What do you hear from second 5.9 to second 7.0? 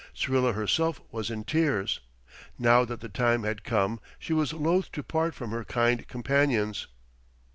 companions.